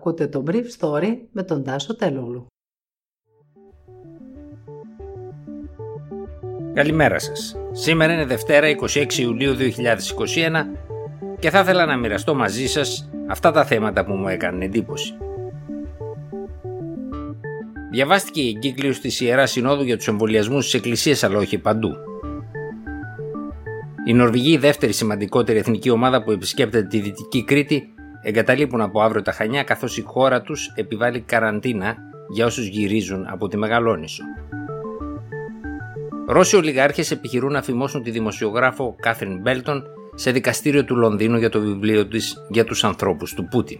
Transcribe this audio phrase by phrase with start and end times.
[0.00, 2.46] Ακούτε το Brief Story με τον Τάσο Τελούλου.
[6.74, 7.56] Καλημέρα σας.
[7.72, 9.62] Σήμερα είναι Δευτέρα 26 Ιουλίου 2021
[11.38, 15.14] και θα ήθελα να μοιραστώ μαζί σας αυτά τα θέματα που μου έκανε εντύπωση.
[17.90, 21.90] Διαβάστηκε η εγκύκλειος της Ιεράς Συνόδου για τους εμβολιασμούς της Εκκλησίας αλλά όχι παντού.
[24.06, 29.22] Η Νορβηγοί, η δεύτερη σημαντικότερη εθνική ομάδα που επισκέπτεται τη Δυτική Κρήτη, εγκαταλείπουν από αύριο
[29.22, 31.96] τα Χανιά καθώς η χώρα τους επιβάλλει καραντίνα
[32.28, 34.22] για όσους γυρίζουν από τη Μεγαλόνισο.
[36.26, 41.60] Ρώσοι ολιγάρχες επιχειρούν να φημώσουν τη δημοσιογράφο Κάθριν Μπέλτον σε δικαστήριο του Λονδίνου για το
[41.60, 43.78] βιβλίο της για τους ανθρώπους του Πούτιν.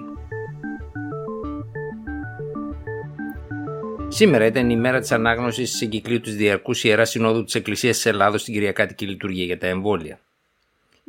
[4.09, 8.07] Σήμερα ήταν η μέρα της ανάγνωσης τη εγκυκλίου της Διαρκούς Ιεράς Συνόδου της Εκκλησίας της
[8.07, 10.19] Ελλάδος στην Κυριακάτικη Λειτουργία για τα εμβόλια.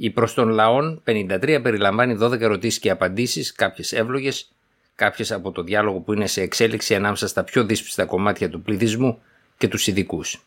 [0.03, 4.51] Η προς των λαών 53 περιλαμβάνει 12 ερωτήσεις και απαντήσεις, κάποιες εύλογες,
[4.95, 9.21] κάποιες από το διάλογο που είναι σε εξέλιξη ανάμεσα στα πιο δύσπιστα κομμάτια του πληθυσμού
[9.57, 10.45] και τους ειδικούς.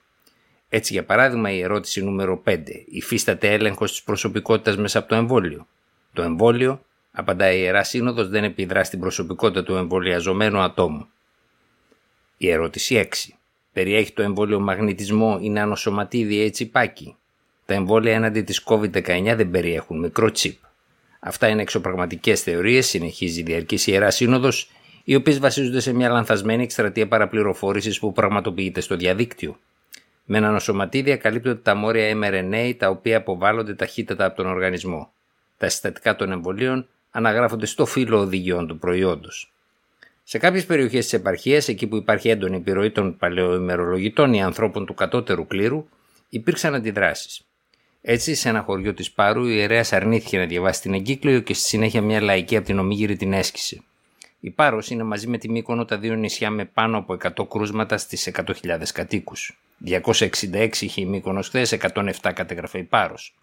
[0.69, 2.85] Έτσι, για παράδειγμα, η ερώτηση νούμερο 5.
[2.87, 5.67] Υφίσταται έλεγχος της προσωπικότητας μέσα από το εμβόλιο.
[6.13, 11.07] Το εμβόλιο, απαντάει η Ιερά Σύνοδος, δεν επιδρά στην προσωπικότητα του εμβολιαζομένου ατόμου.
[12.37, 13.39] Η ερώτηση 6.
[13.73, 17.17] Περιέχει το εμβόλιο μαγνητισμό ή νανοσωματίδια ή τσιπάκι.
[17.67, 20.57] Τα εμβόλια έναντι της COVID-19 δεν περιέχουν μικρό τσιπ.
[21.21, 24.71] Αυτά είναι εξωπραγματικές θεωρίες, συνεχίζει η Διαρκής Ιερά Σύνοδος,
[25.05, 29.59] οι οποίες βασίζονται σε μια λανθασμένη εκστρατεία παραπληροφόρησης που πραγματοποιείται στο διαδίκτυο.
[30.25, 35.13] Με νανοσωματίδια καλύπτονται τα μόρια mRNA τα οποία αποβάλλονται ταχύτατα από τον οργανισμό.
[35.59, 39.53] Τα συστατικά των εμβολίων αναγράφονται στο φύλλο οδηγιών του προϊόντος.
[40.25, 44.95] Σε κάποιες περιοχές της επαρχίας, εκεί που υπάρχει έντονη επιρροή των παλαιοημερολογητών ή ανθρώπων του
[44.95, 45.89] κατώτερου κλήρου,
[46.29, 47.45] υπήρξαν αντιδράσεις.
[48.07, 51.65] Έτσι, σε ένα χωριό της Πάρου, η ιερέα αρνήθηκε να διαβάσει την εγκύκλιο και στη
[51.65, 53.83] συνέχεια μια λαϊκή από την Ομίγυρη την έσκησε.
[54.41, 57.99] Η Πάρος είναι μαζί με τη Μύκονο τα δύο νησιά με πάνω από 100 κρούσματα
[57.99, 59.59] στις 100.000 κατοίκους.
[59.87, 63.35] 266 είχε η Μύκονος χθες, 107 κατέγραφε η Πάρος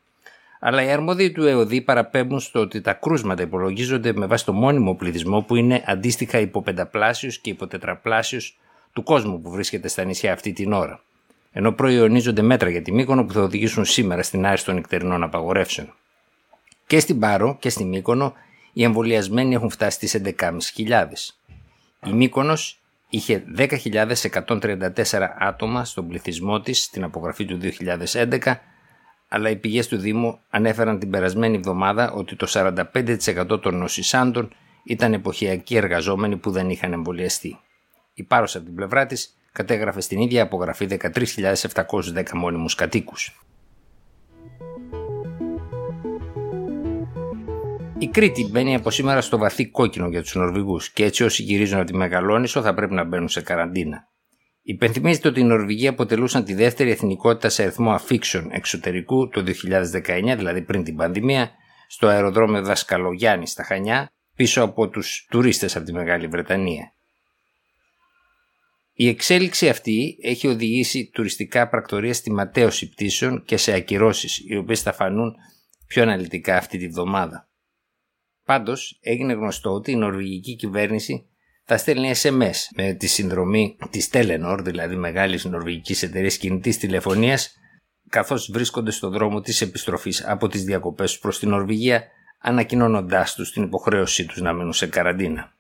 [0.64, 4.96] αλλά οι αρμόδιοι του ΕΟΔΗ παραπέμπουν στο ότι τα κρούσματα υπολογίζονται με βάση το μόνιμο
[4.96, 8.58] πληθυσμό που είναι αντίστοιχα υποπενταπλάσιος και υποτετραπλάσιος
[8.94, 11.04] του κόσμου που βρίσκεται στα νησιά αυτή την ώρα.
[11.52, 15.94] Ενώ προϊονίζονται μέτρα για τη Μύκονο που θα οδηγήσουν σήμερα στην άρση των νυχτερινών απαγορεύσεων.
[16.88, 18.34] Και στην Πάρο και στη Μύκονο
[18.74, 20.52] οι εμβολιασμένοι έχουν φτάσει στις 11.500.
[22.06, 22.80] Η Μύκονος
[23.10, 27.60] είχε 10.134 άτομα στον πληθυσμό της στην απογραφή του
[28.14, 28.56] 2011
[29.34, 35.14] αλλά οι πηγές του Δήμου ανέφεραν την περασμένη εβδομάδα ότι το 45% των νοσησάντων ήταν
[35.14, 37.60] εποχιακοί εργαζόμενοι που δεν είχαν εμβολιαστεί.
[38.14, 43.42] Η Πάρος από την πλευρά της κατέγραφε στην ίδια απογραφή 13.710 μόνιμους κατοίκους.
[47.98, 51.78] Η Κρήτη μπαίνει από σήμερα στο βαθύ κόκκινο για τους Νορβηγούς και έτσι όσοι γυρίζουν
[51.78, 54.08] από τη Μεγαλόνισο θα πρέπει να μπαίνουν σε καραντίνα.
[54.62, 60.62] Υπενθυμίζεται ότι οι Νορβηγοί αποτελούσαν τη δεύτερη εθνικότητα σε αριθμό αφήξεων εξωτερικού το 2019, δηλαδή
[60.62, 61.52] πριν την πανδημία,
[61.88, 66.94] στο αεροδρόμιο Δασκαλογιάννης στα Χανιά, πίσω από τους τουρίστες από τη Μεγάλη Βρετανία.
[68.94, 74.82] Η εξέλιξη αυτή έχει οδηγήσει τουριστικά πρακτορία στη ματέωση πτήσεων και σε ακυρώσεις, οι οποίες
[74.82, 75.36] θα φανούν
[75.88, 77.50] πιο αναλυτικά αυτή τη βδομάδα.
[78.44, 81.26] Πάντως, έγινε γνωστό ότι η νορβηγική κυβέρνηση
[81.64, 87.56] θα στέλνει SMS με τη συνδρομή της Telenor, δηλαδή μεγάλης νορβηγικής εταιρείας κινητής τηλεφωνίας,
[88.10, 92.04] καθώς βρίσκονται στο δρόμο της επιστροφής από τις διακοπές προς την Νορβηγία,
[92.40, 95.54] ανακοινώνοντάς τους την υποχρέωσή τους να μείνουν σε καραντίνα.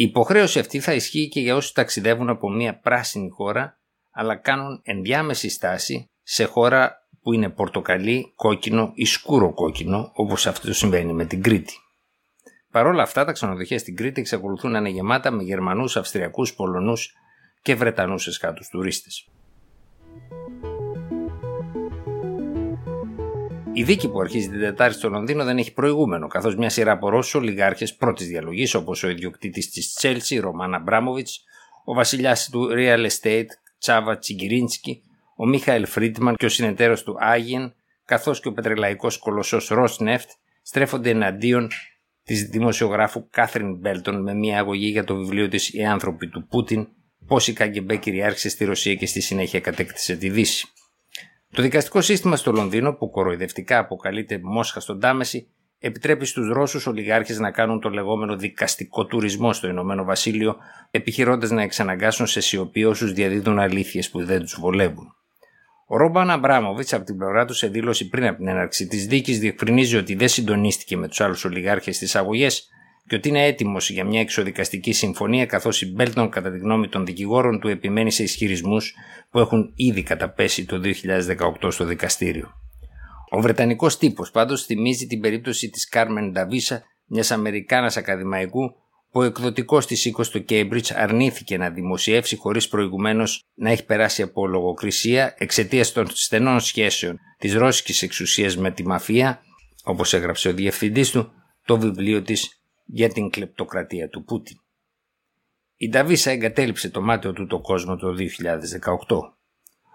[0.00, 3.78] Η υποχρέωση αυτή θα ισχύει και για όσοι ταξιδεύουν από μια πράσινη χώρα,
[4.10, 10.72] αλλά κάνουν ενδιάμεση στάση σε χώρα που είναι πορτοκαλί, κόκκινο ή σκούρο κόκκινο, όπως αυτό
[10.74, 11.72] συμβαίνει με την Κρήτη.
[12.70, 17.12] Παρ' όλα αυτά, τα ξενοδοχεία στην Κρήτη εξακολουθούν να είναι γεμάτα με Γερμανούς, Αυστριακούς, Πολωνούς
[17.62, 19.28] και Βρετανούς εσχάτου τουρίστες.
[23.72, 27.08] Η δίκη που αρχίζει την Τετάρτη στο Λονδίνο δεν έχει προηγούμενο, καθώς μια σειρά από
[27.08, 31.28] Ρώσου ολιγάρχε πρώτης διαλογής, όπως ο ιδιοκτήτης της Τσέλσι, Ρωμάν Αμπράμοβιτ,
[31.84, 33.46] ο βασιλιάς του Real Estate,
[33.78, 35.02] Τσάβα Τσιγκυρίνσκι,
[35.36, 40.30] ο Μίχαελ Φρίτμαν και ο συνεταίρος του Άγιεν, καθώς και ο πετρελαϊκός κολοσσός Ροσνεφτ,
[40.62, 41.70] στρέφονται εναντίον
[42.24, 46.88] της δημοσιογράφου Κάθριν Μπέλτον με μια αγωγή για το βιβλίο της Οι άνθρωποι του Πούτιν,
[47.26, 50.68] πώς η Καγκεμπέ κυριάρχησε στη Ρωσία και στη συνέχεια κατέκτησε τη Δύση.
[51.52, 55.48] Το δικαστικό σύστημα στο Λονδίνο, που κοροϊδευτικά αποκαλείται Μόσχα στον Τάμεση,
[55.78, 60.56] επιτρέπει στους Ρώσους ολιγάρχες να κάνουν το λεγόμενο δικαστικό τουρισμό στο Ηνωμένο Βασίλειο,
[60.90, 65.12] επιχειρώντας να εξαναγκάσουν σε σιωπή όσους διαδίδουν αλήθειες που δεν τους βολεύουν.
[65.86, 69.38] Ο Ρόμπαν Αμπράμοβιτ, από την πλευρά του, σε δήλωση πριν από την έναρξη της δίκης,
[69.38, 72.68] διευκρινίζει ότι δεν συντονίστηκε με τους άλλους ολιγάρχες στις αγωγές,
[73.08, 77.06] και ότι είναι έτοιμος για μια εξοδικαστική συμφωνία καθώς η Μπέλτον κατά τη γνώμη των
[77.06, 78.94] δικηγόρων του επιμένει σε ισχυρισμούς
[79.30, 80.80] που έχουν ήδη καταπέσει το
[81.62, 82.52] 2018 στο δικαστήριο.
[83.30, 88.74] Ο Βρετανικός τύπος πάντως θυμίζει την περίπτωση της Κάρμεν Νταβίσα, μιας Αμερικάνας ακαδημαϊκού
[89.10, 94.46] ο εκδοτικός της οίκος του Cambridge αρνήθηκε να δημοσιεύσει χωρίς προηγουμένως να έχει περάσει από
[94.46, 99.40] λογοκρισία εξαιτίας των στενών σχέσεων της ρώσικης εξουσίας με τη μαφία,
[99.84, 101.32] όπως έγραψε ο διευθυντής του,
[101.64, 102.57] το βιβλίο της
[102.90, 104.56] για την κλεπτοκρατία του Πούτιν.
[105.76, 108.14] Η Νταβίσα εγκατέλειψε το μάτιο του το κόσμο το
[109.06, 109.18] 2018.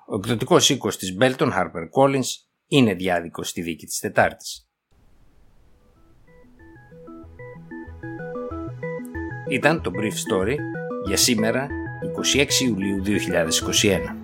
[0.07, 2.28] Ο εκδοτικός οίκος της Belton Harper Collins
[2.68, 4.68] είναι διάδικος στη δίκη της Τετάρτης.
[9.50, 10.56] Ήταν το Brief Story
[11.07, 11.68] για σήμερα
[12.36, 14.23] 26 Ιουλίου 2021.